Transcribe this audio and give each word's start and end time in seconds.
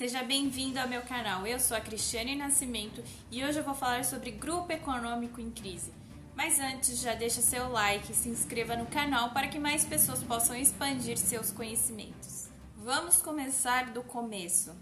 Seja 0.00 0.22
bem-vindo 0.22 0.80
ao 0.80 0.88
meu 0.88 1.02
canal. 1.02 1.46
Eu 1.46 1.60
sou 1.60 1.76
a 1.76 1.80
Cristiane 1.80 2.34
Nascimento 2.34 3.04
e 3.30 3.44
hoje 3.44 3.58
eu 3.58 3.62
vou 3.62 3.74
falar 3.74 4.02
sobre 4.02 4.30
grupo 4.30 4.72
econômico 4.72 5.42
em 5.42 5.50
crise. 5.50 5.92
Mas 6.34 6.58
antes, 6.58 7.02
já 7.02 7.14
deixa 7.14 7.42
seu 7.42 7.68
like 7.68 8.10
e 8.10 8.14
se 8.14 8.30
inscreva 8.30 8.74
no 8.74 8.86
canal 8.86 9.32
para 9.32 9.48
que 9.48 9.58
mais 9.58 9.84
pessoas 9.84 10.22
possam 10.22 10.56
expandir 10.56 11.18
seus 11.18 11.50
conhecimentos. 11.50 12.48
Vamos 12.78 13.20
começar 13.20 13.90
do 13.90 14.02
começo. 14.02 14.74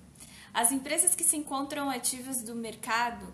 As 0.55 0.71
empresas 0.71 1.17
que 1.17 1.25
se 1.25 1.37
encontram 1.37 1.91
ativas 1.91 2.45
do 2.45 2.55
mercado 2.55 3.27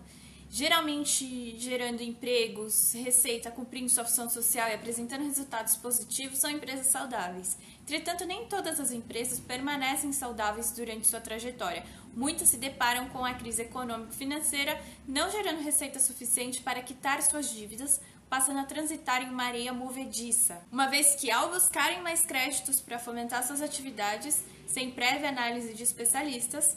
geralmente 0.54 1.58
gerando 1.58 2.00
empregos, 2.00 2.92
receita, 2.94 3.50
cumprindo 3.50 3.88
sua 3.88 4.04
função 4.04 4.30
social 4.30 4.68
e 4.68 4.74
apresentando 4.74 5.24
resultados 5.24 5.74
positivos, 5.74 6.38
são 6.38 6.48
empresas 6.48 6.86
saudáveis. 6.86 7.56
Entretanto, 7.82 8.24
nem 8.24 8.46
todas 8.46 8.78
as 8.78 8.92
empresas 8.92 9.40
permanecem 9.40 10.12
saudáveis 10.12 10.70
durante 10.70 11.08
sua 11.08 11.20
trajetória. 11.20 11.84
Muitas 12.14 12.50
se 12.50 12.56
deparam 12.56 13.08
com 13.08 13.24
a 13.24 13.34
crise 13.34 13.62
econômico-financeira, 13.62 14.80
não 15.08 15.28
gerando 15.28 15.60
receita 15.60 15.98
suficiente 15.98 16.60
para 16.60 16.82
quitar 16.82 17.20
suas 17.20 17.50
dívidas, 17.50 18.00
passando 18.30 18.60
a 18.60 18.64
transitar 18.64 19.22
em 19.22 19.30
uma 19.30 19.46
areia 19.46 19.72
movediça. 19.72 20.62
Uma 20.70 20.86
vez 20.86 21.16
que, 21.16 21.32
ao 21.32 21.50
buscarem 21.50 22.00
mais 22.00 22.24
créditos 22.24 22.80
para 22.80 23.00
fomentar 23.00 23.44
suas 23.44 23.60
atividades, 23.60 24.44
sem 24.68 24.92
prévia 24.92 25.30
análise 25.30 25.74
de 25.74 25.82
especialistas, 25.82 26.76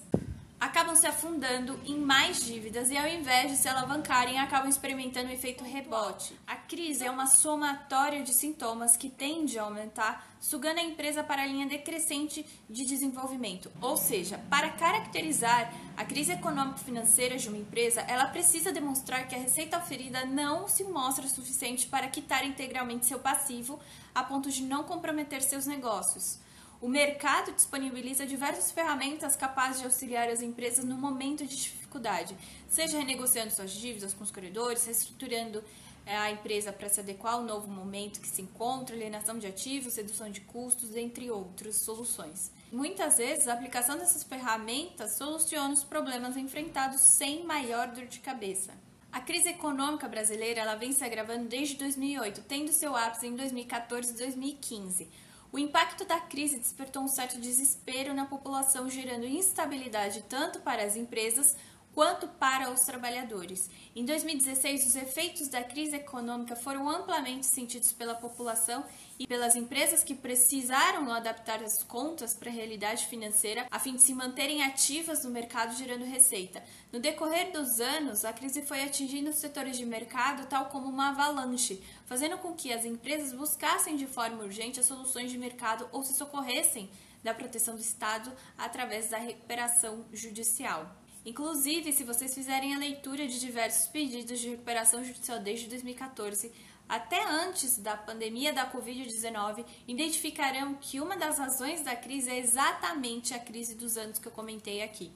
acabam 0.60 0.96
se 0.96 1.06
afundando 1.06 1.80
em 1.86 2.00
mais 2.00 2.44
dívidas 2.44 2.90
e, 2.90 2.98
ao 2.98 3.08
invés 3.08 3.52
de 3.52 3.58
se 3.58 3.68
alavancarem, 3.68 4.40
acabam 4.40 4.68
experimentando 4.68 5.30
o 5.30 5.34
efeito 5.34 5.64
rebote. 5.64 6.38
A 6.48 6.56
crise 6.56 7.06
é 7.06 7.12
uma 7.12 7.28
somatória 7.28 8.24
de 8.24 8.34
sintomas 8.34 8.98
que 8.98 9.10
tende 9.10 9.60
a 9.60 9.64
aumentar, 9.64 10.28
sugando 10.40 10.80
a 10.80 10.84
empresa 10.84 11.24
para 11.24 11.44
a 11.44 11.46
linha 11.46 11.68
decrescente 11.68 12.46
de 12.68 12.86
desenvolvimento. 12.86 13.72
Ou 13.82 13.96
seja, 13.98 14.40
para 14.50 14.70
caracterizar 14.70 15.72
a 15.96 16.04
crise 16.04 16.32
econômico-financeira 16.32 17.38
de 17.38 17.48
uma 17.50 17.58
empresa, 17.58 18.02
ela 18.02 18.26
precisa 18.26 18.72
demonstrar 18.72 19.28
que 19.28 19.36
a 19.36 19.40
receita 19.40 19.78
oferida 19.78 20.26
não 20.26 20.68
se 20.68 20.84
mostra 20.84 21.28
suficiente 21.28 21.88
para 21.88 22.08
quitar 22.08 22.46
integralmente 22.46 23.06
seu 23.06 23.20
passivo, 23.20 23.80
a 24.14 24.24
ponto 24.24 24.50
de 24.50 24.64
não 24.64 24.84
comprometer 24.84 25.44
seus 25.44 25.68
negócios. 25.68 26.40
O 26.80 26.88
mercado 26.88 27.52
disponibiliza 27.54 28.24
diversas 28.24 28.72
ferramentas 28.72 29.36
capazes 29.36 29.80
de 29.80 29.86
auxiliar 29.86 30.30
as 30.30 30.44
empresas 30.44 30.86
no 30.86 30.96
momento 30.96 31.44
de 31.44 31.56
dificuldade, 31.56 32.38
seja 32.70 33.00
renegociando 33.00 33.52
suas 33.52 33.72
dívidas 33.72 34.14
com 34.14 34.24
os 34.24 34.30
credores, 34.30 34.86
reestruturando 34.86 35.64
eh, 36.06 36.16
a 36.16 36.30
empresa 36.30 36.72
para 36.72 36.88
se 36.88 37.00
adequar 37.00 37.34
ao 37.34 37.42
novo 37.42 37.68
momento 37.68 38.22
que 38.22 38.28
se 38.28 38.44
encontra, 38.44 38.96
alienação 38.96 39.40
de 39.40 39.48
ativos, 39.48 39.96
redução 39.96 40.30
de 40.30 40.42
custos, 40.42 40.96
entre 40.96 41.32
outras 41.32 41.78
soluções. 41.78 42.52
Muitas 42.72 43.18
vezes, 43.18 43.48
a 43.48 43.54
aplicação 43.54 43.98
dessas 43.98 44.22
ferramentas 44.22 45.18
soluciona 45.18 45.74
os 45.74 45.84
problemas 45.84 46.38
enfrentados 46.38 47.02
sem 47.18 47.44
maior 47.44 47.88
dor 47.88 48.06
de 48.06 48.20
cabeça. 48.20 48.72
A 49.12 49.20
crise 49.20 49.50
econômica 49.50 50.08
brasileira 50.08 50.62
ela 50.62 50.76
vem 50.76 50.92
se 50.92 51.04
agravando 51.04 51.48
desde 51.48 51.74
2008, 51.78 52.44
tendo 52.44 52.72
seu 52.72 52.96
ápice 52.96 53.26
em 53.26 53.36
2014 53.36 54.14
e 54.14 54.18
2015 54.18 55.27
o 55.52 55.58
impacto 55.58 56.06
da 56.06 56.20
crise 56.20 56.60
despertou 56.60 57.04
um 57.04 57.08
certo 57.08 57.40
desespero 57.40 58.14
na 58.14 58.26
população, 58.26 58.90
gerando 58.90 59.26
instabilidade 59.26 60.24
tanto 60.28 60.60
para 60.60 60.84
as 60.84 60.96
empresas 60.96 61.56
quanto 61.98 62.28
para 62.28 62.70
os 62.70 62.82
trabalhadores. 62.82 63.72
Em 63.96 64.06
2016, 64.06 64.86
os 64.86 64.96
efeitos 64.96 65.48
da 65.48 65.64
crise 65.64 65.96
econômica 65.96 66.56
foram 66.56 66.88
amplamente 66.88 67.48
sentidos 67.48 67.92
pela 67.92 68.14
população 68.14 68.86
e 69.20 69.26
pelas 69.26 69.56
empresas 69.56 70.04
que 70.04 70.14
precisaram 70.14 71.12
adaptar 71.12 71.64
as 71.64 71.82
contas 71.84 72.34
para 72.34 72.50
a 72.50 72.54
realidade 72.54 73.08
financeira 73.08 73.66
a 73.72 73.80
fim 73.80 73.96
de 73.96 74.04
se 74.04 74.14
manterem 74.14 74.64
ativas 74.64 75.24
no 75.24 75.32
mercado 75.32 75.76
gerando 75.76 76.06
receita. 76.06 76.64
No 76.92 77.00
decorrer 77.00 77.52
dos 77.52 77.80
anos, 77.80 78.24
a 78.24 78.34
crise 78.34 78.62
foi 78.62 78.84
atingindo 78.84 79.30
os 79.30 79.38
setores 79.38 79.78
de 79.78 79.86
mercado 79.86 80.48
tal 80.48 80.66
como 80.66 80.88
uma 80.88 81.10
avalanche, 81.10 81.82
fazendo 82.06 82.38
com 82.38 82.54
que 82.54 82.72
as 82.72 82.86
empresas 82.86 83.34
buscassem 83.34 83.96
de 83.96 84.06
forma 84.06 84.44
urgente 84.44 84.80
as 84.80 84.86
soluções 84.86 85.32
de 85.32 85.38
mercado 85.38 85.88
ou 85.92 86.04
se 86.04 86.14
socorressem 86.14 86.90
da 87.24 87.34
proteção 87.34 87.76
do 87.76 87.82
Estado 87.82 88.32
através 88.58 89.10
da 89.10 89.18
recuperação 89.18 90.06
judicial. 90.14 90.96
Inclusive, 91.26 91.92
se 91.92 92.06
vocês 92.06 92.34
fizerem 92.34 92.74
a 92.74 92.78
leitura 92.78 93.28
de 93.28 93.38
diversos 93.38 93.88
pedidos 93.88 94.40
de 94.40 94.48
recuperação 94.48 95.04
judicial 95.04 95.40
desde 95.40 95.68
2014, 95.68 96.54
até 96.88 97.24
antes 97.26 97.78
da 97.78 97.98
pandemia 97.98 98.54
da 98.54 98.72
Covid-19, 98.72 99.66
identificarão 99.88 100.76
que 100.76 101.02
uma 101.02 101.18
das 101.18 101.38
razões 101.38 101.82
da 101.82 101.96
crise 101.96 102.30
é 102.30 102.40
exatamente 102.40 103.34
a 103.34 103.40
crise 103.40 103.76
dos 103.76 103.98
anos 103.98 104.20
que 104.20 104.28
eu 104.28 104.32
comentei 104.32 104.82
aqui. 104.82 105.12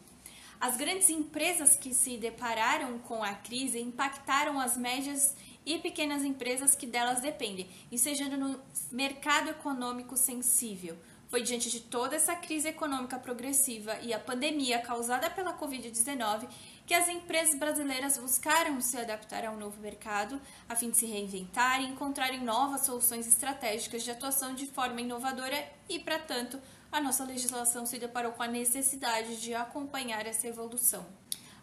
As 0.59 0.77
grandes 0.77 1.09
empresas 1.09 1.75
que 1.75 1.93
se 1.93 2.17
depararam 2.17 2.99
com 2.99 3.23
a 3.23 3.33
crise 3.33 3.79
impactaram 3.79 4.59
as 4.59 4.77
médias 4.77 5.35
e 5.65 5.79
pequenas 5.79 6.23
empresas 6.23 6.75
que 6.75 6.85
delas 6.85 7.21
dependem, 7.21 7.67
ensejando 7.91 8.37
no 8.37 8.59
mercado 8.91 9.49
econômico 9.49 10.15
sensível. 10.15 10.97
Foi 11.29 11.41
diante 11.41 11.71
de 11.71 11.79
toda 11.79 12.15
essa 12.15 12.35
crise 12.35 12.67
econômica 12.67 13.17
progressiva 13.17 13.97
e 14.01 14.13
a 14.13 14.19
pandemia 14.19 14.79
causada 14.79 15.29
pela 15.29 15.57
Covid-19 15.57 16.47
que 16.85 16.93
as 16.93 17.07
empresas 17.07 17.55
brasileiras 17.55 18.17
buscaram 18.17 18.79
se 18.81 18.97
adaptar 18.97 19.45
ao 19.45 19.57
novo 19.57 19.79
mercado 19.79 20.41
a 20.67 20.75
fim 20.75 20.89
de 20.89 20.97
se 20.97 21.05
reinventar 21.05 21.81
e 21.81 21.87
encontrarem 21.87 22.43
novas 22.43 22.81
soluções 22.81 23.27
estratégicas 23.27 24.03
de 24.03 24.11
atuação 24.11 24.53
de 24.53 24.67
forma 24.67 25.01
inovadora 25.01 25.63
e, 25.87 25.99
para 25.99 26.19
tanto, 26.19 26.59
a 26.91 26.99
nossa 26.99 27.23
legislação 27.23 27.85
se 27.85 27.97
deparou 27.97 28.33
com 28.33 28.43
a 28.43 28.47
necessidade 28.47 29.41
de 29.41 29.53
acompanhar 29.53 30.25
essa 30.25 30.47
evolução. 30.47 31.05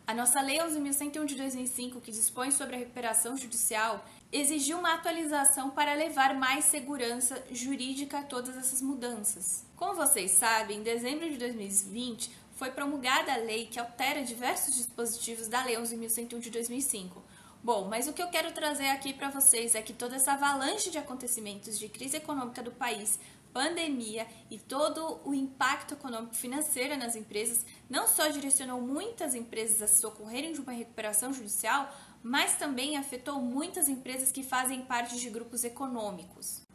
A 0.07 0.15
nossa 0.15 0.41
Lei 0.41 0.57
11.101 0.57 1.27
de 1.27 1.35
2005, 1.35 2.01
que 2.01 2.11
dispõe 2.11 2.51
sobre 2.51 2.77
a 2.77 2.79
recuperação 2.79 3.37
judicial, 3.37 4.03
exigiu 4.33 4.79
uma 4.79 4.95
atualização 4.95 5.69
para 5.69 5.93
levar 5.93 6.35
mais 6.35 6.65
segurança 6.65 7.45
jurídica 7.51 8.21
a 8.21 8.23
todas 8.23 8.57
essas 8.57 8.81
mudanças. 8.81 9.67
Como 9.77 9.95
vocês 9.95 10.31
sabem, 10.31 10.79
em 10.79 10.83
dezembro 10.83 11.29
de 11.29 11.37
2020 11.37 12.31
foi 12.59 12.73
promulgada 12.73 13.33
a 13.33 13.37
lei 13.37 13.67
que 13.67 13.79
altera 13.79 14.25
diversos 14.25 14.75
dispositivos 14.75 15.47
da 15.47 15.65
Lei 15.65 15.77
11.101 15.77 16.41
de 16.41 16.51
2005. 16.51 17.23
Bom, 17.63 17.87
mas 17.89 18.09
o 18.09 18.13
que 18.13 18.21
eu 18.21 18.29
quero 18.29 18.51
trazer 18.51 18.89
aqui 18.89 19.13
para 19.13 19.31
vocês 19.31 19.77
é 19.77 19.83
que 19.83 19.93
toda 19.93 20.17
essa 20.17 20.33
avalanche 20.33 20.91
de 20.91 20.99
acontecimentos 20.99 21.79
de 21.79 21.89
crise 21.89 22.17
econômica 22.17 22.61
do 22.61 22.73
país 22.73 23.19
pandemia 23.53 24.27
e 24.51 24.59
todo 24.59 25.21
o 25.25 25.33
impacto 25.33 25.95
econômico 25.95 26.35
financeiro 26.35 26.97
nas 26.97 27.17
empresas 27.17 27.65
não 27.89 28.07
só 28.07 28.29
direcionou 28.29 28.81
muitas 28.81 29.35
empresas 29.35 29.81
a 29.81 29.89
socorrerem 29.89 30.53
de 30.53 30.61
uma 30.61 30.73
recuperação 30.73 31.33
judicial, 31.33 31.93
mas 32.23 32.57
também 32.57 32.97
afetou 32.97 33.41
muitas 33.41 33.89
empresas 33.89 34.33
que 34.33 34.43
fazem 34.43 34.83
parte 34.83 35.19
de 35.19 35.31
grupos 35.31 35.65
econômicos. 35.65 36.68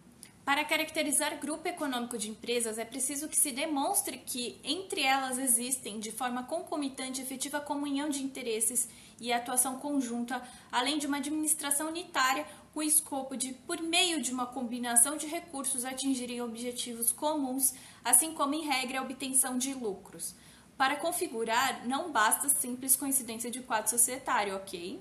Para 0.45 0.65
caracterizar 0.65 1.39
grupo 1.39 1.69
econômico 1.69 2.17
de 2.17 2.29
empresas, 2.29 2.77
é 2.77 2.83
preciso 2.83 3.29
que 3.29 3.37
se 3.37 3.53
demonstre 3.53 4.17
que 4.17 4.59
entre 4.61 5.01
elas 5.01 5.37
existem, 5.37 6.01
de 6.01 6.11
forma 6.11 6.43
concomitante, 6.43 7.21
efetiva 7.21 7.61
comunhão 7.61 8.09
de 8.09 8.21
interesses 8.21 8.89
e 9.21 9.31
atuação 9.31 9.79
conjunta, 9.79 10.43
além 10.69 10.97
de 10.97 11.07
uma 11.07 11.17
administração 11.17 11.87
unitária 11.87 12.45
com 12.73 12.81
o 12.81 12.83
escopo 12.83 13.37
de, 13.37 13.53
por 13.53 13.81
meio 13.81 14.21
de 14.21 14.33
uma 14.33 14.45
combinação 14.45 15.15
de 15.15 15.27
recursos, 15.27 15.85
atingirem 15.85 16.41
objetivos 16.41 17.09
comuns, 17.13 17.73
assim 18.03 18.33
como, 18.33 18.53
em 18.53 18.67
regra, 18.67 18.99
a 18.99 19.03
obtenção 19.03 19.57
de 19.57 19.73
lucros. 19.73 20.35
Para 20.77 20.97
configurar, 20.97 21.87
não 21.87 22.11
basta 22.11 22.49
simples 22.49 22.97
coincidência 22.97 23.49
de 23.49 23.61
quadro 23.61 23.89
societário, 23.89 24.57
ok? 24.57 24.99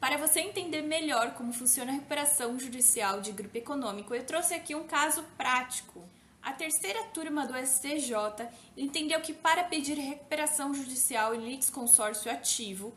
Para 0.00 0.16
você 0.16 0.40
entender 0.40 0.82
melhor 0.82 1.34
como 1.34 1.52
funciona 1.52 1.90
a 1.90 1.94
recuperação 1.94 2.56
judicial 2.56 3.20
de 3.20 3.32
grupo 3.32 3.58
econômico, 3.58 4.14
eu 4.14 4.24
trouxe 4.24 4.54
aqui 4.54 4.72
um 4.72 4.84
caso 4.84 5.24
prático. 5.36 6.08
A 6.40 6.52
terceira 6.52 7.02
turma 7.12 7.44
do 7.44 7.56
STJ 7.56 8.14
entendeu 8.76 9.20
que 9.20 9.34
para 9.34 9.64
pedir 9.64 9.98
recuperação 9.98 10.72
judicial 10.72 11.34
em 11.34 11.48
litisconsórcio 11.48 12.30
ativo, 12.30 12.94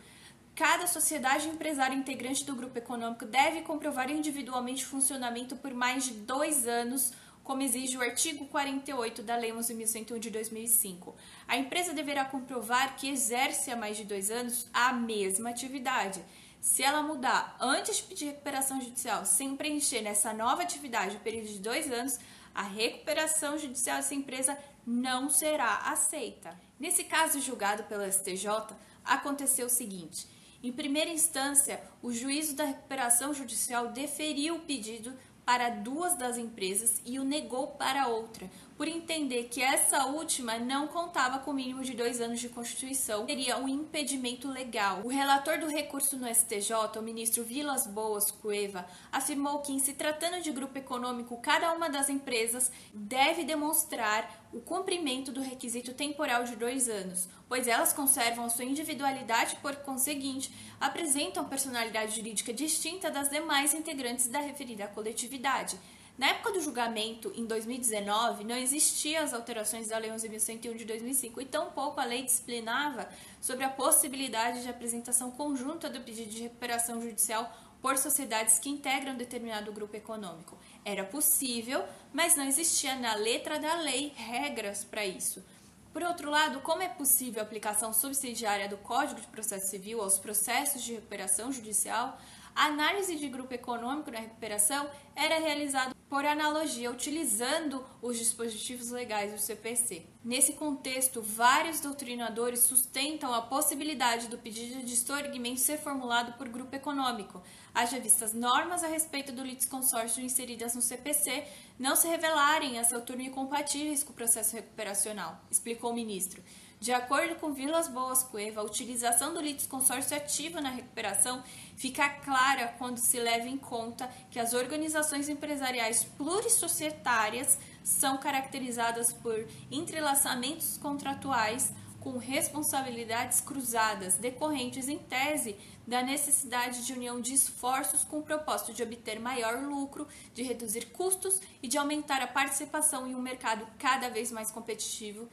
cada 0.55 0.85
sociedade 0.85 1.47
empresária 1.47 1.95
integrante 1.95 2.45
do 2.45 2.55
grupo 2.55 2.77
econômico 2.77 3.25
deve 3.25 3.61
comprovar 3.61 4.11
individualmente 4.11 4.85
o 4.85 4.87
funcionamento 4.87 5.55
por 5.55 5.73
mais 5.73 6.03
de 6.03 6.13
dois 6.13 6.67
anos, 6.67 7.13
como 7.43 7.63
exige 7.63 7.97
o 7.97 8.01
artigo 8.01 8.45
48 8.45 9.23
da 9.23 9.35
Lei 9.37 9.51
11.101 9.51 10.19
de 10.19 10.29
2005. 10.29 11.15
A 11.47 11.57
empresa 11.57 11.93
deverá 11.93 12.25
comprovar 12.25 12.95
que 12.95 13.09
exerce 13.09 13.71
há 13.71 13.75
mais 13.75 13.97
de 13.97 14.03
dois 14.03 14.29
anos 14.29 14.69
a 14.71 14.93
mesma 14.93 15.49
atividade 15.49 16.23
se 16.61 16.83
ela 16.83 17.01
mudar 17.01 17.57
antes 17.59 17.97
de 17.97 18.03
pedir 18.03 18.25
recuperação 18.25 18.79
judicial, 18.79 19.25
sem 19.25 19.57
preencher 19.57 20.01
nessa 20.01 20.31
nova 20.31 20.61
atividade 20.61 21.17
o 21.17 21.21
período 21.21 21.47
de 21.47 21.59
dois 21.59 21.91
anos, 21.91 22.19
a 22.53 22.61
recuperação 22.61 23.57
judicial 23.57 23.97
dessa 23.97 24.13
empresa 24.13 24.57
não 24.85 25.27
será 25.27 25.77
aceita. 25.87 26.55
Nesse 26.79 27.03
caso 27.03 27.41
julgado 27.41 27.83
pelo 27.85 28.09
STJ, 28.09 28.75
aconteceu 29.03 29.65
o 29.65 29.69
seguinte: 29.69 30.27
em 30.63 30.71
primeira 30.71 31.09
instância, 31.09 31.81
o 32.03 32.11
juízo 32.11 32.55
da 32.55 32.65
recuperação 32.65 33.33
judicial 33.33 33.87
deferiu 33.87 34.57
o 34.57 34.61
pedido 34.61 35.11
para 35.51 35.68
duas 35.68 36.15
das 36.15 36.38
empresas 36.38 37.01
e 37.06 37.19
o 37.19 37.25
negou 37.25 37.68
para 37.68 38.07
outra, 38.07 38.50
por 38.77 38.88
entender 38.88 39.50
que 39.51 39.62
essa 39.62 40.06
última 40.06 40.57
não 40.57 40.88
contava 40.88 41.39
com 41.39 41.51
o 41.51 41.53
mínimo 41.53 41.83
de 41.83 41.94
dois 41.94 42.21
anos 42.21 42.39
de 42.39 42.48
Constituição, 42.48 43.25
seria 43.25 43.57
um 43.57 43.68
impedimento 43.68 44.48
legal. 44.48 45.01
O 45.03 45.09
relator 45.09 45.59
do 45.59 45.68
recurso 45.68 46.15
no 46.15 46.33
STJ, 46.33 46.98
o 46.98 47.01
ministro 47.01 47.44
Vilas 47.44 47.86
Boas 47.86 48.31
Cueva, 48.31 48.88
afirmou 49.12 49.59
que, 49.59 49.74
em 49.74 49.80
se 49.80 49.92
tratando 49.92 50.42
de 50.42 50.53
grupo 50.53 50.77
econômico, 50.77 51.36
cada 51.42 51.74
uma 51.74 51.89
das 51.89 52.07
empresas 52.07 52.71
deve 52.94 53.44
demonstrar 53.44 54.40
o 54.53 54.59
cumprimento 54.59 55.31
do 55.31 55.42
requisito 55.42 55.94
temporal 55.94 56.44
de 56.44 56.56
dois 56.56 56.89
anos, 56.89 57.27
pois 57.48 57.68
elas 57.68 57.94
conservam 57.94 58.45
a 58.45 58.50
sua 58.50 58.65
individualidade 58.65 59.56
e, 59.56 59.59
por 59.59 59.75
conseguinte, 59.77 60.53
apresentam 60.80 61.45
personalidade 61.45 62.15
jurídica 62.15 62.53
distinta 62.53 63.09
das 63.09 63.30
demais 63.30 63.74
integrantes 63.74 64.27
da 64.27 64.39
referida 64.39 64.88
coletividade. 64.88 65.77
Na 66.18 66.27
época 66.27 66.51
do 66.51 66.62
julgamento, 66.62 67.31
em 67.36 67.45
2019, 67.45 68.44
não 68.44 68.56
existiam 68.56 69.24
as 69.24 69.33
alterações 69.33 69.88
da 69.88 69.98
Lei 69.98 70.12
11.101 70.12 70.75
de 70.75 70.86
2005 70.86 71.42
e 71.42 71.45
tampouco 71.45 72.00
a 72.00 72.06
lei 72.06 72.21
disciplinava 72.21 73.09
sobre 73.39 73.63
a 73.63 73.69
possibilidade 73.69 74.62
de 74.62 74.69
apresentação 74.69 75.31
conjunta 75.31 75.89
do 75.89 76.01
pedido 76.01 76.30
de 76.30 76.44
recuperação 76.44 77.01
judicial 77.01 77.51
por 77.81 77.97
sociedades 77.97 78.59
que 78.59 78.69
integram 78.69 79.15
determinado 79.15 79.71
grupo 79.71 79.95
econômico. 79.95 80.57
Era 80.85 81.03
possível, 81.03 81.83
mas 82.13 82.35
não 82.35 82.45
existia 82.45 82.95
na 82.95 83.15
letra 83.15 83.59
da 83.59 83.75
lei 83.75 84.13
regras 84.15 84.83
para 84.83 85.05
isso. 85.05 85.43
Por 85.91 86.03
outro 86.03 86.29
lado, 86.29 86.61
como 86.61 86.81
é 86.81 86.87
possível 86.87 87.41
a 87.41 87.45
aplicação 87.45 87.91
subsidiária 87.91 88.69
do 88.69 88.77
Código 88.77 89.19
de 89.19 89.27
Processo 89.27 89.69
Civil 89.69 90.01
aos 90.01 90.17
processos 90.17 90.81
de 90.83 90.93
recuperação 90.93 91.51
judicial, 91.51 92.17
a 92.55 92.65
análise 92.65 93.15
de 93.15 93.27
grupo 93.27 93.53
econômico 93.53 94.11
na 94.11 94.19
recuperação 94.19 94.89
era 95.15 95.39
realizada 95.39 95.93
por 96.11 96.25
analogia, 96.25 96.91
utilizando 96.91 97.85
os 98.01 98.17
dispositivos 98.17 98.89
legais 98.89 99.31
do 99.31 99.39
CPC. 99.39 100.05
Nesse 100.21 100.51
contexto, 100.51 101.21
vários 101.21 101.79
doutrinadores 101.79 102.59
sustentam 102.59 103.33
a 103.33 103.41
possibilidade 103.41 104.27
do 104.27 104.37
pedido 104.37 104.83
de 104.83 104.93
extorguimento 104.93 105.61
ser 105.61 105.77
formulado 105.77 106.33
por 106.33 106.49
grupo 106.49 106.75
econômico, 106.75 107.41
haja 107.73 107.97
vistas 107.97 108.33
normas 108.33 108.83
a 108.83 108.87
respeito 108.87 109.31
do 109.31 109.41
litisconsórcio 109.41 110.21
inseridas 110.21 110.75
no 110.75 110.81
CPC 110.81 111.45
não 111.79 111.95
se 111.95 112.09
revelarem 112.09 112.77
essa 112.77 112.99
turno 112.99 113.21
incompatíveis 113.21 114.03
com 114.03 114.11
o 114.11 114.15
processo 114.15 114.53
recuperacional, 114.53 115.41
explicou 115.49 115.91
o 115.91 115.95
ministro. 115.95 116.43
De 116.81 116.91
acordo 116.91 117.35
com 117.35 117.53
Vilas 117.53 117.87
Boas 117.87 118.23
Cueva, 118.23 118.59
a 118.59 118.63
utilização 118.63 119.35
do 119.35 119.39
litisconsórcio 119.39 120.17
ativo 120.17 120.59
na 120.59 120.71
recuperação 120.71 121.43
fica 121.75 122.09
clara 122.09 122.73
quando 122.79 122.97
se 122.97 123.19
leva 123.19 123.47
em 123.47 123.55
conta 123.55 124.09
que 124.31 124.39
as 124.39 124.51
organizações 124.53 125.29
empresariais 125.29 126.03
plurissocietárias 126.03 127.59
são 127.83 128.17
caracterizadas 128.17 129.13
por 129.13 129.47
entrelaçamentos 129.69 130.75
contratuais 130.77 131.71
com 131.99 132.17
responsabilidades 132.17 133.41
cruzadas, 133.41 134.15
decorrentes 134.15 134.87
em 134.87 134.97
tese 134.97 135.55
da 135.85 136.01
necessidade 136.01 136.83
de 136.83 136.93
união 136.93 137.21
de 137.21 137.35
esforços 137.35 138.03
com 138.03 138.17
o 138.17 138.23
propósito 138.23 138.73
de 138.73 138.81
obter 138.81 139.19
maior 139.19 139.61
lucro, 139.61 140.07
de 140.33 140.41
reduzir 140.41 140.87
custos 140.87 141.39
e 141.61 141.67
de 141.67 141.77
aumentar 141.77 142.23
a 142.23 142.27
participação 142.27 143.05
em 143.05 143.13
um 143.13 143.21
mercado 143.21 143.67
cada 143.77 144.09
vez 144.09 144.31
mais 144.31 144.49
competitivo 144.49 145.29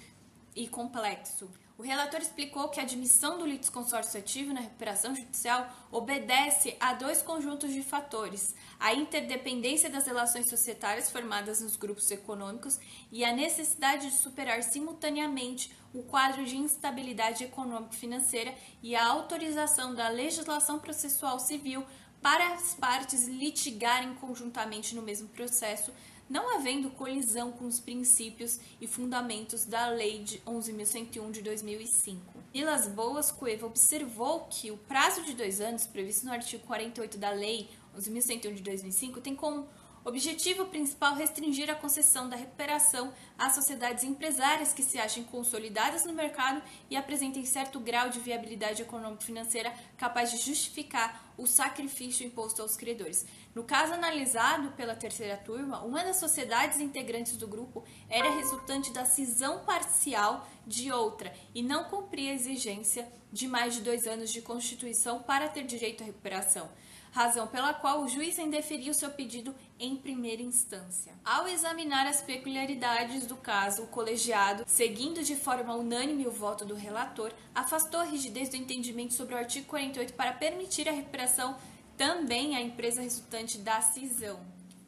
e 0.58 0.66
complexo. 0.66 1.48
O 1.78 1.82
relator 1.82 2.20
explicou 2.20 2.68
que 2.68 2.80
a 2.80 2.82
admissão 2.82 3.38
do 3.38 3.46
litisconsórcio 3.46 4.18
ativo 4.18 4.52
na 4.52 4.60
recuperação 4.60 5.14
judicial 5.14 5.70
obedece 5.92 6.76
a 6.80 6.92
dois 6.92 7.22
conjuntos 7.22 7.72
de 7.72 7.84
fatores: 7.84 8.56
a 8.80 8.92
interdependência 8.92 9.88
das 9.88 10.04
relações 10.04 10.48
societárias 10.48 11.08
formadas 11.12 11.60
nos 11.60 11.76
grupos 11.76 12.10
econômicos 12.10 12.80
e 13.12 13.24
a 13.24 13.32
necessidade 13.32 14.10
de 14.10 14.16
superar 14.16 14.64
simultaneamente 14.64 15.72
o 15.94 16.02
quadro 16.02 16.44
de 16.44 16.56
instabilidade 16.56 17.44
econômico-financeira 17.44 18.52
e 18.82 18.96
a 18.96 19.06
autorização 19.06 19.94
da 19.94 20.08
legislação 20.08 20.80
processual 20.80 21.38
civil 21.38 21.86
para 22.20 22.54
as 22.54 22.74
partes 22.74 23.28
litigarem 23.28 24.14
conjuntamente 24.14 24.96
no 24.96 25.02
mesmo 25.02 25.28
processo 25.28 25.92
não 26.28 26.54
havendo 26.56 26.90
colisão 26.90 27.50
com 27.52 27.66
os 27.66 27.80
princípios 27.80 28.60
e 28.80 28.86
fundamentos 28.86 29.64
da 29.64 29.88
Lei 29.88 30.22
de 30.22 30.38
11.101 30.40 31.30
de 31.30 31.42
2005. 31.42 32.38
Vilas 32.52 32.88
Boas 32.88 33.30
Cueva 33.30 33.66
observou 33.66 34.46
que 34.50 34.70
o 34.70 34.76
prazo 34.76 35.22
de 35.22 35.34
dois 35.34 35.60
anos 35.60 35.86
previsto 35.86 36.26
no 36.26 36.32
artigo 36.32 36.66
48 36.66 37.18
da 37.18 37.30
Lei 37.30 37.68
11.101 37.96 38.54
de 38.54 38.62
2005 38.62 39.20
tem 39.20 39.34
como 39.34 39.66
Objetivo 40.04 40.66
principal: 40.66 41.14
restringir 41.14 41.68
a 41.70 41.74
concessão 41.74 42.28
da 42.28 42.36
recuperação 42.36 43.12
às 43.36 43.54
sociedades 43.54 44.04
empresárias 44.04 44.72
que 44.72 44.82
se 44.82 44.98
achem 44.98 45.24
consolidadas 45.24 46.04
no 46.04 46.12
mercado 46.12 46.62
e 46.88 46.96
apresentem 46.96 47.44
certo 47.44 47.80
grau 47.80 48.08
de 48.08 48.20
viabilidade 48.20 48.82
econômico-financeira 48.82 49.72
capaz 49.96 50.30
de 50.30 50.38
justificar 50.38 51.32
o 51.36 51.46
sacrifício 51.46 52.26
imposto 52.26 52.62
aos 52.62 52.76
credores. 52.76 53.26
No 53.54 53.64
caso 53.64 53.92
analisado 53.92 54.72
pela 54.72 54.94
terceira 54.94 55.36
turma, 55.36 55.82
uma 55.82 56.04
das 56.04 56.16
sociedades 56.16 56.80
integrantes 56.80 57.36
do 57.36 57.46
grupo 57.46 57.84
era 58.08 58.30
resultante 58.30 58.92
da 58.92 59.04
cisão 59.04 59.64
parcial 59.64 60.48
de 60.66 60.90
outra 60.90 61.32
e 61.54 61.62
não 61.62 61.84
cumpria 61.84 62.32
a 62.32 62.34
exigência 62.34 63.08
de 63.32 63.46
mais 63.46 63.74
de 63.74 63.82
dois 63.82 64.06
anos 64.06 64.30
de 64.30 64.42
constituição 64.42 65.22
para 65.22 65.48
ter 65.48 65.64
direito 65.64 66.02
à 66.02 66.06
recuperação 66.06 66.70
razão 67.18 67.48
pela 67.48 67.74
qual 67.74 68.02
o 68.02 68.08
juiz 68.08 68.38
indeferiu 68.38 68.94
seu 68.94 69.10
pedido 69.10 69.52
em 69.76 69.96
primeira 69.96 70.40
instância. 70.40 71.12
Ao 71.24 71.48
examinar 71.48 72.06
as 72.06 72.22
peculiaridades 72.22 73.26
do 73.26 73.36
caso, 73.36 73.82
o 73.82 73.86
colegiado, 73.88 74.62
seguindo 74.68 75.24
de 75.24 75.34
forma 75.34 75.74
unânime 75.74 76.28
o 76.28 76.30
voto 76.30 76.64
do 76.64 76.76
relator, 76.76 77.32
afastou 77.52 77.98
a 77.98 78.04
rigidez 78.04 78.48
do 78.50 78.56
entendimento 78.56 79.14
sobre 79.14 79.34
o 79.34 79.38
artigo 79.38 79.66
48 79.66 80.14
para 80.14 80.32
permitir 80.32 80.88
a 80.88 80.92
recuperação 80.92 81.56
também 81.96 82.54
à 82.54 82.60
empresa 82.60 83.02
resultante 83.02 83.58
da 83.58 83.80
cisão. 83.80 84.38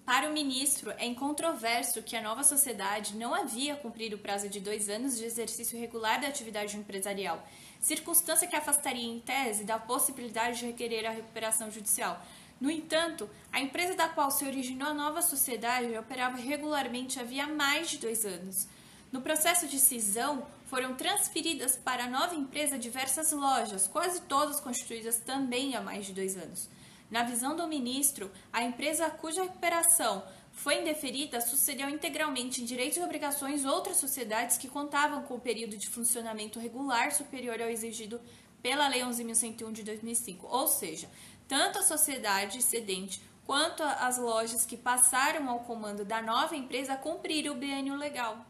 Para 0.07 0.29
o 0.29 0.33
ministro, 0.33 0.93
é 0.99 1.07
incontroverso 1.07 2.03
que 2.03 2.17
a 2.17 2.23
nova 2.23 2.45
sociedade 2.45 3.17
não 3.17 3.35
havia 3.35 3.75
cumprido 3.75 4.17
o 4.17 4.19
prazo 4.19 4.49
de 4.49 4.61
dois 4.61 4.89
anos 4.89 5.17
de 5.19 5.25
exercício 5.25 5.79
regular 5.79 6.21
da 6.21 6.29
atividade 6.29 6.77
empresarial, 6.77 7.45
circunstância 7.81 8.47
que 8.47 8.55
afastaria, 8.55 9.09
em 9.09 9.19
tese, 9.19 9.65
da 9.65 9.79
possibilidade 9.79 10.59
de 10.61 10.67
requerer 10.67 11.07
a 11.07 11.11
recuperação 11.11 11.71
judicial. 11.71 12.23
No 12.61 12.71
entanto, 12.71 13.29
a 13.51 13.59
empresa 13.59 13.95
da 13.95 14.09
qual 14.09 14.31
se 14.31 14.45
originou 14.45 14.89
a 14.89 14.95
nova 14.95 15.23
sociedade 15.23 15.97
operava 15.97 16.37
regularmente 16.37 17.19
havia 17.19 17.47
mais 17.47 17.91
de 17.91 17.99
dois 17.99 18.27
anos. 18.27 18.69
No 19.11 19.23
processo 19.23 19.67
de 19.67 19.79
cisão, 19.79 20.47
foram 20.67 20.95
transferidas 20.95 21.77
para 21.77 22.05
a 22.05 22.09
nova 22.09 22.35
empresa 22.35 22.79
diversas 22.79 23.33
lojas, 23.33 23.89
quase 23.89 24.21
todas 24.23 24.61
constituídas 24.61 25.19
também 25.19 25.75
há 25.75 25.81
mais 25.81 26.07
de 26.07 26.13
dois 26.13 26.37
anos. 26.37 26.69
Na 27.11 27.25
visão 27.25 27.57
do 27.57 27.67
ministro, 27.67 28.31
a 28.53 28.63
empresa 28.63 29.11
cuja 29.11 29.43
recuperação 29.43 30.23
foi 30.63 30.83
indeferida 30.83 31.41
sucedeu 31.41 31.89
integralmente 31.89 32.61
em 32.61 32.67
direitos 32.67 32.99
e 32.99 33.03
obrigações 33.03 33.65
outras 33.65 33.97
sociedades 33.97 34.59
que 34.59 34.69
contavam 34.69 35.23
com 35.23 35.37
o 35.37 35.41
período 35.41 35.75
de 35.75 35.89
funcionamento 35.89 36.61
regular 36.61 37.13
superior 37.13 37.63
ao 37.63 37.71
exigido 37.71 38.21
pela 38.63 38.87
Lei 38.87 39.01
11.101 39.01 39.73
de 39.73 39.83
2005, 39.83 40.47
ou 40.47 40.69
seja, 40.69 41.09
tanto 41.49 41.79
a 41.79 41.83
sociedade 41.83 42.61
cedente 42.61 43.23
quanto 43.47 43.83
as 43.83 44.19
lojas 44.19 44.67
que 44.67 44.77
passaram 44.77 45.49
ao 45.49 45.61
comando 45.61 46.05
da 46.05 46.21
nova 46.21 46.55
empresa 46.55 46.95
cumpriram 46.95 47.55
o 47.55 47.59
biênio 47.59 47.97
legal. 47.97 48.45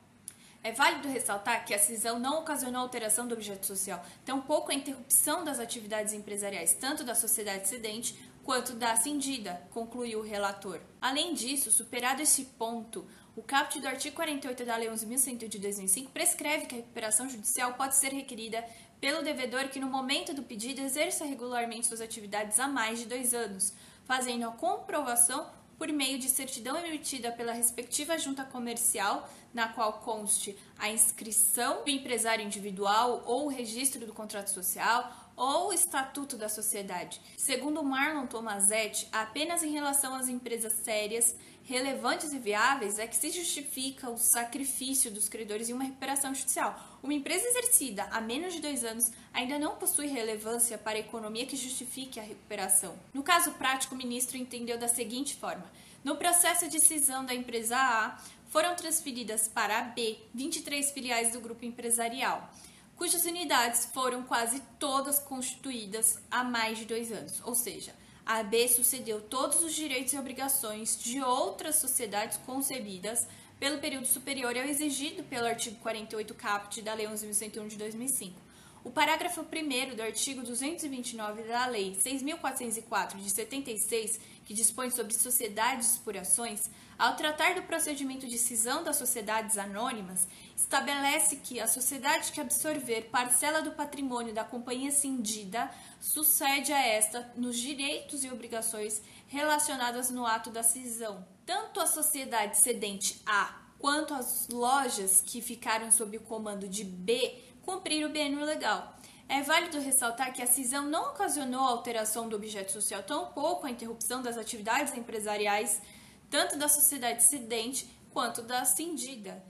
É 0.65 0.73
válido 0.73 1.09
ressaltar 1.09 1.65
que 1.65 1.73
a 1.73 1.79
cisão 1.79 2.19
não 2.19 2.41
ocasionou 2.41 2.83
alteração 2.83 3.29
do 3.29 3.35
objeto 3.35 3.65
social, 3.65 4.05
tampouco 4.27 4.73
a 4.73 4.75
interrupção 4.75 5.45
das 5.45 5.61
atividades 5.61 6.13
empresariais, 6.13 6.75
tanto 6.75 7.05
da 7.05 7.15
sociedade 7.15 7.69
cedente 7.69 8.19
quanto 8.45 8.75
da 8.75 8.97
cindida, 8.97 9.63
concluiu 9.71 10.21
o 10.21 10.23
relator. 10.23 10.81
Além 11.01 11.35
disso, 11.35 11.71
superado 11.71 12.23
esse 12.23 12.45
ponto, 12.45 13.07
o 13.37 13.43
caput 13.43 13.81
do 13.81 13.89
artigo 13.89 14.17
48 14.17 14.65
da 14.65 14.77
Lei 14.77 14.89
11.101 14.89 15.49
de 15.49 15.59
2005 15.59 16.11
prescreve 16.11 16.67
que 16.67 16.75
a 16.75 16.79
recuperação 16.79 17.29
judicial 17.29 17.75
pode 17.75 17.97
ser 17.97 18.13
requerida 18.13 18.65
pelo 19.01 19.23
devedor 19.23 19.69
que, 19.69 19.81
no 19.81 19.87
momento 19.87 20.35
do 20.35 20.43
pedido, 20.43 20.81
exerça 20.81 21.25
regularmente 21.25 21.87
suas 21.87 22.01
atividades 22.01 22.59
há 22.59 22.69
mais 22.69 22.99
de 22.99 23.07
dois 23.07 23.33
anos, 23.33 23.73
fazendo 24.05 24.47
a 24.47 24.53
comprovação 24.53 25.51
por 25.79 25.89
meio 25.89 26.19
de 26.19 26.29
certidão 26.29 26.77
emitida 26.77 27.33
pela 27.33 27.53
respectiva 27.53 28.19
junta 28.19 28.45
comercial, 28.45 29.27
na 29.55 29.69
qual 29.69 29.95
conste 29.95 30.55
a 30.79 30.91
inscrição 30.91 31.83
do 31.83 31.91
empresário 31.91 32.45
individual 32.45 33.23
ou 33.25 33.47
o 33.47 33.49
registro 33.49 34.05
do 34.05 34.13
contrato 34.13 34.51
social 34.51 35.11
ou 35.37 35.69
o 35.69 35.73
estatuto 35.73 36.37
da 36.37 36.49
sociedade. 36.49 37.21
Segundo 37.37 37.83
Marlon 37.83 38.27
Tomazetti, 38.27 39.09
apenas 39.13 39.63
em 39.63 39.73
relação 39.73 40.15
às 40.15 40.29
empresas 40.29 40.73
sérias, 40.73 41.35
relevantes 41.65 42.33
e 42.33 42.39
viáveis 42.39 42.99
é 42.99 43.07
que 43.07 43.17
se 43.17 43.31
justifica 43.31 44.11
o 44.11 44.19
sacrifício 44.19 45.11
dos 45.11 45.29
credores 45.29 45.69
em 45.69 45.73
uma 45.73 45.85
recuperação 45.85 46.35
judicial. 46.35 46.79
Uma 47.03 47.15
empresa 47.15 47.47
exercida 47.47 48.09
há 48.11 48.21
menos 48.21 48.53
de 48.53 48.61
dois 48.61 48.85
anos 48.85 49.05
ainda 49.33 49.59
não 49.59 49.77
possui 49.77 50.07
relevância 50.07 50.77
para 50.77 50.97
a 50.97 51.01
economia 51.01 51.47
que 51.47 51.57
justifique 51.57 52.19
a 52.19 52.25
recuperação. 52.25 52.99
No 53.15 53.23
caso 53.23 53.53
prático, 53.53 53.95
o 53.95 53.99
ministro 53.99 54.37
entendeu 54.37 54.79
da 54.79 54.89
seguinte 54.89 55.37
forma: 55.37 55.65
no 56.03 56.17
processo 56.17 56.69
de 56.69 56.81
cisão 56.81 57.25
da 57.25 57.35
empresa 57.35 57.77
A, 57.77 58.19
foram 58.49 58.75
transferidas 58.75 59.47
para 59.47 59.79
a 59.79 59.83
B 59.83 60.19
23 60.35 60.91
filiais 60.91 61.33
do 61.33 61.41
grupo 61.41 61.65
empresarial, 61.65 62.51
cujas 63.01 63.25
unidades 63.25 63.87
foram 63.95 64.23
quase 64.23 64.61
todas 64.79 65.19
constituídas 65.19 66.19
há 66.31 66.45
mais 66.45 66.77
de 66.77 66.85
dois 66.85 67.11
anos, 67.11 67.41
ou 67.47 67.55
seja, 67.55 67.95
a 68.27 68.41
AB 68.41 68.69
sucedeu 68.69 69.23
todos 69.23 69.63
os 69.63 69.73
direitos 69.73 70.13
e 70.13 70.19
obrigações 70.19 71.03
de 71.03 71.19
outras 71.23 71.77
sociedades 71.77 72.37
concebidas 72.45 73.27
pelo 73.59 73.79
período 73.79 74.07
superior 74.07 74.55
ao 74.55 74.65
exigido 74.65 75.23
pelo 75.25 75.47
artigo 75.47 75.77
48 75.77 76.35
caput 76.35 76.83
da 76.83 76.93
Lei 76.93 77.07
11.101 77.07 77.69
de 77.69 77.79
2005 77.79 78.39
o 78.83 78.91
parágrafo 78.91 79.43
1 79.43 79.95
do 79.95 80.03
artigo 80.03 80.43
229 80.43 81.43
da 81.43 81.67
Lei 81.67 81.95
6.404 81.95 83.17
de 83.17 83.31
76, 83.31 84.19
que 84.45 84.55
dispõe 84.55 84.91
sobre 84.91 85.15
sociedades 85.15 85.99
por 85.99 86.17
ações, 86.17 86.71
ao 86.99 87.15
tratar 87.15 87.55
do 87.55 87.63
procedimento 87.63 88.27
de 88.27 88.39
cisão 88.39 88.83
das 88.83 88.97
sociedades 88.97 89.59
anônimas, 89.59 90.27
estabelece 90.57 91.37
que 91.37 91.61
a 91.61 91.67
sociedade 91.67 92.33
que 92.33 92.41
absorver 92.41 93.09
parcela 93.11 93.63
do 93.63 93.73
patrimônio 93.73 94.35
da 94.35 94.45
companhia 94.45 94.91
cindida 94.91 95.71
sucede 96.01 96.73
a 96.73 96.87
esta 96.87 97.33
nos 97.37 97.59
direitos 97.59 98.25
e 98.25 98.31
obrigações 98.31 99.03
relacionadas 99.29 100.11
no 100.11 100.27
ato 100.27 100.51
da 100.51 100.63
cisão. 100.63 101.27
Tanto 101.45 101.81
a 101.81 101.87
sociedade 101.87 102.59
cedente 102.59 103.21
A 103.27 103.61
quanto 103.79 104.13
as 104.13 104.47
lojas 104.49 105.23
que 105.25 105.41
ficaram 105.41 105.91
sob 105.91 106.19
o 106.19 106.21
comando 106.21 106.69
de 106.69 106.85
B 106.85 107.50
cumprir 107.63 108.05
o 108.05 108.11
bem 108.11 108.35
legal. 108.37 108.97
É 109.29 109.43
válido 109.43 109.79
ressaltar 109.79 110.33
que 110.33 110.43
a 110.43 110.47
cisão 110.47 110.87
não 110.87 111.11
ocasionou 111.11 111.61
alteração 111.61 112.29
do 112.29 112.35
objeto 112.35 112.73
social, 112.73 113.03
tampouco 113.03 113.67
a 113.67 113.71
interrupção 113.71 114.21
das 114.21 114.37
atividades 114.37 114.93
empresariais, 114.97 115.81
tanto 116.29 116.59
da 116.59 116.69
sociedade 116.69 117.23
cedente 117.23 117.89
quanto 118.11 118.43
da 118.43 118.65
cindida. 118.65 119.43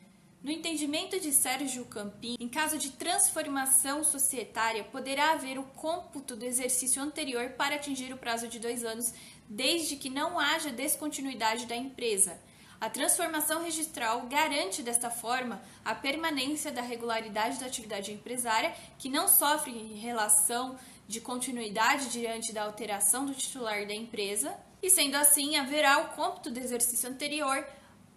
No 0.42 0.50
entendimento 0.50 1.20
de 1.20 1.32
Sérgio 1.32 1.84
Campin, 1.84 2.36
em 2.40 2.48
caso 2.48 2.78
de 2.78 2.92
transformação 2.92 4.02
societária, 4.02 4.84
poderá 4.84 5.32
haver 5.32 5.58
o 5.58 5.64
cômputo 5.64 6.34
do 6.34 6.46
exercício 6.46 7.02
anterior 7.02 7.50
para 7.50 7.74
atingir 7.74 8.10
o 8.12 8.16
prazo 8.16 8.48
de 8.48 8.58
dois 8.58 8.82
anos, 8.82 9.12
desde 9.46 9.96
que 9.96 10.08
não 10.08 10.38
haja 10.38 10.70
descontinuidade 10.70 11.66
da 11.66 11.76
empresa. 11.76 12.40
A 12.80 12.88
transformação 12.88 13.62
registral 13.62 14.22
garante, 14.22 14.82
desta 14.82 15.10
forma, 15.10 15.60
a 15.84 15.94
permanência 15.94 16.72
da 16.72 16.80
regularidade 16.80 17.60
da 17.60 17.66
atividade 17.66 18.10
empresária, 18.10 18.74
que 18.98 19.10
não 19.10 19.28
sofre 19.28 19.70
em 19.70 19.98
relação 19.98 20.78
de 21.06 21.20
continuidade 21.20 22.08
diante 22.08 22.54
da 22.54 22.62
alteração 22.62 23.26
do 23.26 23.34
titular 23.34 23.86
da 23.86 23.92
empresa, 23.92 24.56
e 24.82 24.88
sendo 24.88 25.16
assim, 25.16 25.56
haverá 25.56 25.98
o 25.98 26.16
cômputo 26.16 26.50
do 26.50 26.58
exercício 26.58 27.06
anterior 27.10 27.66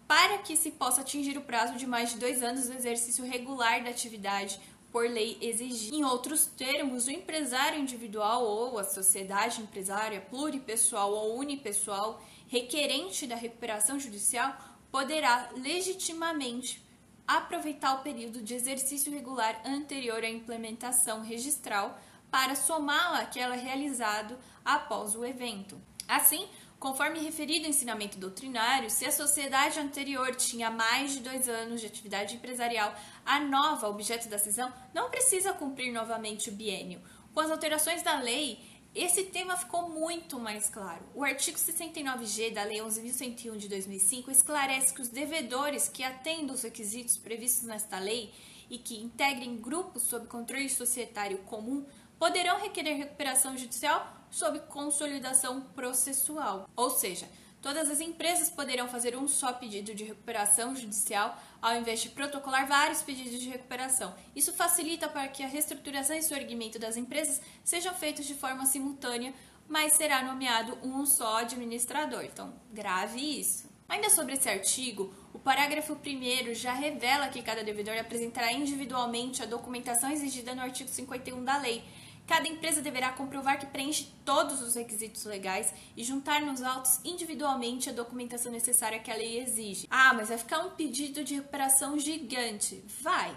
para 0.08 0.38
que 0.38 0.56
se 0.56 0.70
possa 0.70 1.02
atingir 1.02 1.36
o 1.36 1.42
prazo 1.42 1.74
de 1.74 1.86
mais 1.86 2.12
de 2.12 2.18
dois 2.18 2.42
anos 2.42 2.66
do 2.66 2.74
exercício 2.74 3.24
regular 3.24 3.82
da 3.82 3.90
atividade 3.90 4.58
por 4.90 5.06
lei 5.10 5.36
exigir. 5.42 5.92
Em 5.92 6.04
outros 6.04 6.46
termos, 6.46 7.06
o 7.06 7.10
empresário 7.10 7.80
individual 7.80 8.44
ou 8.44 8.78
a 8.78 8.84
sociedade 8.84 9.60
empresária 9.60 10.20
pluripessoal 10.20 11.12
ou 11.12 11.36
unipessoal 11.36 12.22
requerente 12.54 13.26
da 13.26 13.34
recuperação 13.34 13.98
judicial 13.98 14.56
poderá 14.88 15.50
legitimamente 15.56 16.80
aproveitar 17.26 17.94
o 17.94 18.02
período 18.02 18.40
de 18.40 18.54
exercício 18.54 19.10
regular 19.10 19.60
anterior 19.64 20.22
à 20.22 20.28
implementação 20.28 21.20
registral 21.20 21.98
para 22.30 22.54
somá-la 22.54 23.22
àquela 23.22 23.56
realizado 23.56 24.38
após 24.64 25.16
o 25.16 25.24
evento. 25.24 25.80
Assim, 26.06 26.46
conforme 26.78 27.18
referido 27.18 27.66
ensinamento 27.66 28.18
doutrinário, 28.18 28.88
se 28.88 29.04
a 29.04 29.10
sociedade 29.10 29.80
anterior 29.80 30.32
tinha 30.36 30.70
mais 30.70 31.12
de 31.12 31.20
dois 31.20 31.48
anos 31.48 31.80
de 31.80 31.88
atividade 31.88 32.36
empresarial, 32.36 32.94
a 33.26 33.40
nova 33.40 33.88
objeto 33.88 34.28
da 34.28 34.38
cisão 34.38 34.72
não 34.94 35.10
precisa 35.10 35.52
cumprir 35.54 35.92
novamente 35.92 36.50
o 36.50 36.52
biênio. 36.52 37.02
Com 37.32 37.40
as 37.40 37.50
alterações 37.50 38.00
da 38.00 38.20
lei, 38.20 38.62
esse 38.94 39.24
tema 39.24 39.56
ficou 39.56 39.88
muito 39.88 40.38
mais 40.38 40.68
claro. 40.68 41.02
O 41.14 41.24
artigo 41.24 41.58
69G 41.58 42.52
da 42.52 42.62
Lei 42.62 42.78
11.101 42.78 43.56
de 43.56 43.68
2005 43.68 44.30
esclarece 44.30 44.94
que 44.94 45.02
os 45.02 45.08
devedores 45.08 45.88
que 45.88 46.04
atendam 46.04 46.54
os 46.54 46.62
requisitos 46.62 47.16
previstos 47.16 47.64
nesta 47.64 47.98
lei 47.98 48.32
e 48.70 48.78
que 48.78 49.02
integrem 49.02 49.56
grupos 49.56 50.04
sob 50.04 50.26
controle 50.26 50.70
societário 50.70 51.38
comum 51.38 51.84
poderão 52.18 52.60
requerer 52.60 52.96
recuperação 52.96 53.56
judicial 53.56 54.14
sob 54.30 54.60
consolidação 54.60 55.60
processual. 55.74 56.68
Ou 56.76 56.88
seja, 56.88 57.28
todas 57.64 57.88
as 57.88 57.98
empresas 57.98 58.50
poderão 58.50 58.86
fazer 58.86 59.16
um 59.16 59.26
só 59.26 59.50
pedido 59.50 59.94
de 59.94 60.04
recuperação 60.04 60.76
judicial 60.76 61.34
ao 61.62 61.74
invés 61.74 62.02
de 62.02 62.10
protocolar 62.10 62.68
vários 62.68 63.00
pedidos 63.00 63.40
de 63.40 63.48
recuperação. 63.48 64.14
Isso 64.36 64.52
facilita 64.52 65.08
para 65.08 65.28
que 65.28 65.42
a 65.42 65.46
reestruturação 65.46 66.14
e 66.14 66.22
sorgimento 66.22 66.78
das 66.78 66.98
empresas 66.98 67.40
sejam 67.64 67.94
feitos 67.94 68.26
de 68.26 68.34
forma 68.34 68.66
simultânea, 68.66 69.32
mas 69.66 69.94
será 69.94 70.22
nomeado 70.22 70.76
um 70.82 71.06
só 71.06 71.38
administrador. 71.38 72.26
Então, 72.26 72.52
grave 72.70 73.40
isso. 73.40 73.66
Ainda 73.88 74.10
sobre 74.10 74.34
esse 74.34 74.48
artigo, 74.48 75.14
o 75.32 75.38
parágrafo 75.38 75.94
1 75.94 76.52
já 76.52 76.74
revela 76.74 77.28
que 77.28 77.42
cada 77.42 77.64
devedor 77.64 77.96
apresentará 77.98 78.52
individualmente 78.52 79.42
a 79.42 79.46
documentação 79.46 80.10
exigida 80.10 80.54
no 80.54 80.60
artigo 80.60 80.90
51 80.90 81.42
da 81.42 81.56
lei, 81.56 81.82
Cada 82.26 82.48
empresa 82.48 82.80
deverá 82.80 83.12
comprovar 83.12 83.58
que 83.58 83.66
preenche 83.66 84.08
todos 84.24 84.62
os 84.62 84.74
requisitos 84.74 85.24
legais 85.24 85.74
e 85.94 86.02
juntar 86.02 86.40
nos 86.40 86.62
autos 86.62 86.98
individualmente 87.04 87.90
a 87.90 87.92
documentação 87.92 88.50
necessária 88.50 88.98
que 88.98 89.10
a 89.10 89.16
lei 89.16 89.40
exige. 89.40 89.86
Ah, 89.90 90.14
mas 90.14 90.30
vai 90.30 90.38
ficar 90.38 90.60
um 90.60 90.70
pedido 90.70 91.22
de 91.22 91.34
recuperação 91.34 91.98
gigante. 91.98 92.82
Vai! 93.02 93.36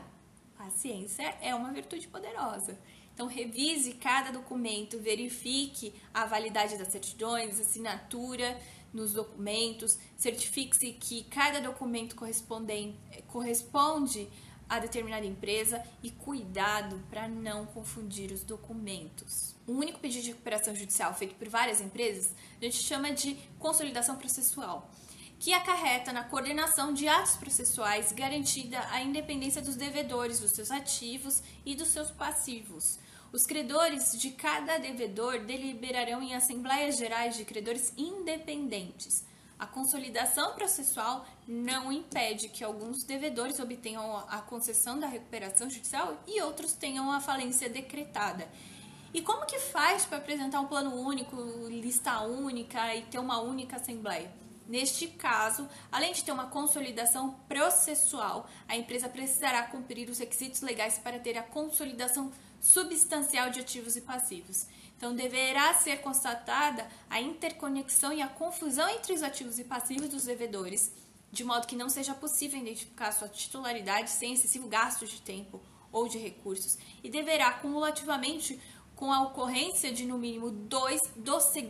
Paciência 0.58 1.36
é 1.42 1.54
uma 1.54 1.72
virtude 1.72 2.08
poderosa. 2.08 2.80
Então, 3.14 3.28
revise 3.28 3.94
cada 3.94 4.32
documento, 4.32 5.00
verifique 5.00 5.94
a 6.14 6.26
validade 6.26 6.78
das 6.78 6.90
certidões, 6.90 7.60
assinatura 7.60 8.58
nos 8.94 9.14
documentos, 9.14 9.98
certifique-se 10.16 10.94
que 10.94 11.24
cada 11.26 11.60
documento 11.60 12.16
corresponde 13.28 14.30
a 14.70 14.80
determinada 14.80 15.26
empresa 15.26 15.84
e 16.04 16.12
cuidado 16.12 17.02
para 17.10 17.28
não 17.28 17.66
confundir 17.66 18.32
os 18.32 18.44
documentos. 18.44 19.56
Um 19.68 19.78
único 19.78 20.00
pedido 20.00 20.24
de 20.24 20.30
recuperação 20.32 20.76
judicial 20.76 21.14
feito 21.14 21.36
por 21.36 21.48
várias 21.48 21.82
empresas 21.82 22.34
a 22.60 22.66
gente 22.66 22.78
chama 22.78 23.12
de 23.12 23.36
consolidação 23.60 24.16
processual, 24.16 24.90
que 25.40 25.54
acarreta 25.54 26.12
na 26.12 26.24
coordenação 26.24 26.94
de 26.94 27.08
atos 27.08 27.38
processuais 27.38 28.12
garantida 28.12 28.80
a 28.90 29.02
independência 29.02 29.62
dos 29.62 29.76
devedores, 29.76 30.40
dos 30.40 30.52
seus 30.52 30.72
ativos 30.72 31.42
e 31.66 31.76
dos 31.76 31.90
seus 31.90 32.12
passivos. 32.12 33.00
Os 33.32 33.46
credores 33.46 34.20
de 34.20 34.32
cada 34.32 34.78
devedor 34.78 35.40
deliberarão 35.40 36.22
em 36.24 36.34
assembleias 36.34 36.98
gerais 36.98 37.36
de 37.36 37.46
credores 37.46 37.94
independentes 37.98 39.26
a 39.60 39.66
consolidação 39.66 40.54
processual 40.54 41.26
não 41.48 41.92
impede 41.92 42.50
que 42.50 42.64
alguns 42.64 43.04
devedores 43.04 43.60
obtenham 43.60 44.18
a 44.30 44.40
concessão 44.42 45.00
da 45.00 45.08
recuperação 45.08 45.70
judicial 45.70 46.16
e 46.28 46.42
outros 46.42 46.74
tenham 46.74 47.12
a 47.12 47.20
falência 47.20 47.68
decretada. 47.68 48.48
E 49.14 49.22
como 49.22 49.46
que 49.46 49.58
faz 49.58 50.06
para 50.06 50.20
apresentar 50.20 50.60
um 50.60 50.68
plano 50.68 50.94
único, 50.96 51.36
lista 51.70 52.22
única 52.22 52.94
e 52.96 53.04
ter 53.04 53.18
uma 53.18 53.40
única 53.42 53.78
assembleia? 53.78 54.32
Neste 54.68 55.08
caso, 55.08 55.68
além 55.92 56.12
de 56.12 56.24
ter 56.24 56.32
uma 56.32 56.48
consolidação 56.48 57.34
processual, 57.48 58.48
a 58.68 58.76
empresa 58.76 59.08
precisará 59.08 59.64
cumprir 59.64 60.10
os 60.10 60.20
requisitos 60.20 60.62
legais 60.62 61.00
para 61.00 61.20
ter 61.20 61.38
a 61.38 61.44
consolidação 61.44 62.32
substancial 62.60 63.50
de 63.50 63.62
ativos 63.62 63.96
e 63.96 64.02
passivos. 64.02 64.68
Então, 64.98 65.16
deverá 65.16 65.76
ser 65.76 66.02
constatada 66.02 66.88
a 67.10 67.22
interconexão 67.22 68.12
e 68.12 68.22
a 68.22 68.28
confusão 68.28 68.90
entre 68.90 69.14
os 69.14 69.22
ativos 69.22 69.60
e 69.60 69.64
passivos 69.64 70.10
dos 70.10 70.26
devedores, 70.26 70.92
de 71.32 71.44
modo 71.44 71.68
que 71.68 71.76
não 71.76 71.88
seja 71.88 72.16
possível 72.16 72.60
identificar 72.60 73.12
sua 73.12 73.30
titularidade 73.30 74.10
sem 74.10 74.34
excessivo 74.34 74.68
gasto 74.68 75.06
de 75.06 75.22
tempo 75.22 75.62
ou 75.92 76.08
de 76.08 76.18
recursos, 76.18 76.78
e 77.04 77.10
deverá 77.10 77.52
cumulativamente 77.54 78.60
com 78.96 79.14
a 79.14 79.22
ocorrência 79.22 79.94
de 79.94 80.06
no 80.06 80.18
mínimo 80.18 80.50
dois 80.50 81.02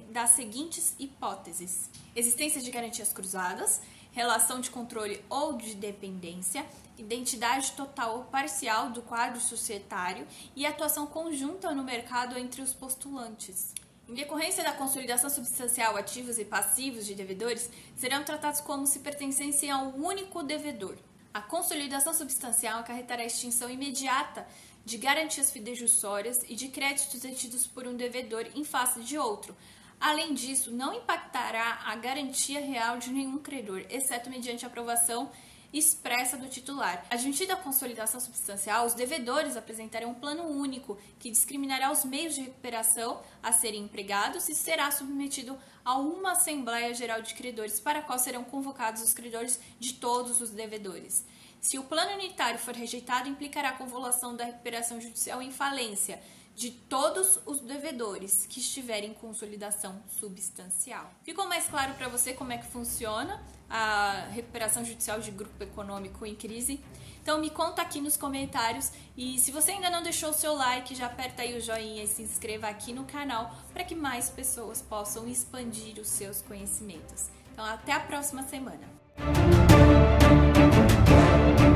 das 0.09 0.29
seguintes 0.31 0.95
hipóteses: 0.97 1.89
existência 2.15 2.61
de 2.61 2.71
garantias 2.71 3.11
cruzadas, 3.11 3.81
relação 4.17 4.59
de 4.59 4.71
controle 4.71 5.23
ou 5.29 5.53
de 5.53 5.75
dependência, 5.75 6.65
identidade 6.97 7.73
total 7.73 8.17
ou 8.17 8.23
parcial 8.23 8.89
do 8.89 9.03
quadro 9.03 9.39
societário 9.39 10.25
e 10.55 10.65
atuação 10.65 11.05
conjunta 11.05 11.71
no 11.71 11.83
mercado 11.83 12.35
entre 12.35 12.63
os 12.63 12.73
postulantes. 12.73 13.75
Em 14.09 14.15
decorrência 14.15 14.63
da 14.63 14.73
consolidação 14.73 15.29
substancial, 15.29 15.95
ativos 15.95 16.39
e 16.39 16.45
passivos 16.45 17.05
de 17.05 17.13
devedores 17.13 17.69
serão 17.95 18.23
tratados 18.23 18.59
como 18.59 18.87
se 18.87 18.99
pertencessem 18.99 19.69
a 19.69 19.77
um 19.77 20.03
único 20.03 20.41
devedor. 20.41 20.97
A 21.31 21.39
consolidação 21.39 22.11
substancial 22.11 22.79
acarretará 22.79 23.21
a 23.21 23.27
extinção 23.27 23.69
imediata 23.69 24.47
de 24.83 24.97
garantias 24.97 25.51
fidejussórias 25.51 26.37
e 26.47 26.55
de 26.55 26.69
créditos 26.69 27.19
detidos 27.19 27.67
por 27.67 27.85
um 27.85 27.95
devedor 27.95 28.47
em 28.55 28.63
face 28.63 29.01
de 29.01 29.15
outro, 29.15 29.55
Além 29.99 30.33
disso, 30.33 30.71
não 30.71 30.93
impactará 30.93 31.81
a 31.85 31.95
garantia 31.95 32.59
real 32.59 32.97
de 32.97 33.09
nenhum 33.09 33.39
credor, 33.39 33.83
exceto 33.89 34.29
mediante 34.29 34.65
aprovação 34.65 35.31
expressa 35.73 36.37
do 36.37 36.47
titular. 36.47 37.05
Admitida 37.09 37.53
a 37.53 37.57
consolidação 37.57 38.19
substancial, 38.19 38.85
os 38.85 38.93
devedores 38.93 39.57
apresentarão 39.57 40.11
um 40.11 40.13
plano 40.13 40.43
único 40.43 40.97
que 41.19 41.29
discriminará 41.29 41.91
os 41.91 42.05
meios 42.05 42.35
de 42.35 42.41
recuperação 42.41 43.21
a 43.43 43.51
serem 43.51 43.83
empregados 43.83 44.47
e 44.49 44.55
será 44.55 44.89
submetido 44.91 45.57
a 45.83 45.97
uma 45.97 46.31
Assembleia 46.31 46.93
Geral 46.93 47.21
de 47.21 47.33
Credores, 47.33 47.79
para 47.79 47.99
a 47.99 48.01
qual 48.01 48.19
serão 48.19 48.43
convocados 48.43 49.01
os 49.01 49.13
credores 49.13 49.59
de 49.79 49.93
todos 49.93 50.41
os 50.41 50.51
devedores. 50.51 51.25
Se 51.59 51.77
o 51.77 51.83
plano 51.83 52.13
unitário 52.13 52.59
for 52.59 52.75
rejeitado, 52.75 53.27
implicará 53.27 53.69
a 53.69 53.77
convolução 53.77 54.35
da 54.35 54.45
recuperação 54.45 55.01
judicial 55.01 55.41
em 55.41 55.51
falência 55.51 56.21
de 56.57 56.71
todos 56.71 57.39
os 57.45 57.59
devedores 57.59 58.47
que 58.49 58.59
estiverem 58.59 59.11
em 59.11 59.13
consolidação 59.13 60.01
substancial. 60.09 61.07
Ficou 61.21 61.47
mais 61.47 61.67
claro 61.67 61.93
para 61.93 62.07
você 62.07 62.33
como 62.33 62.51
é 62.51 62.57
que 62.57 62.65
funciona 62.65 63.39
a 63.69 64.25
recuperação 64.31 64.83
judicial 64.83 65.19
de 65.19 65.29
grupo 65.29 65.63
econômico 65.63 66.25
em 66.25 66.33
crise? 66.33 66.83
Então 67.21 67.39
me 67.39 67.51
conta 67.51 67.83
aqui 67.83 68.01
nos 68.01 68.17
comentários 68.17 68.91
e 69.15 69.37
se 69.37 69.51
você 69.51 69.73
ainda 69.73 69.91
não 69.91 70.01
deixou 70.01 70.31
o 70.31 70.33
seu 70.33 70.55
like, 70.55 70.95
já 70.95 71.05
aperta 71.05 71.43
aí 71.43 71.55
o 71.55 71.61
joinha 71.61 72.03
e 72.03 72.07
se 72.07 72.23
inscreva 72.23 72.67
aqui 72.67 72.91
no 72.91 73.03
canal 73.03 73.55
para 73.71 73.83
que 73.83 73.93
mais 73.93 74.27
pessoas 74.31 74.81
possam 74.81 75.27
expandir 75.27 75.99
os 75.99 76.07
seus 76.07 76.41
conhecimentos. 76.41 77.27
Então 77.53 77.63
até 77.63 77.91
a 77.91 77.99
próxima 77.99 78.41
semana. 78.41 78.89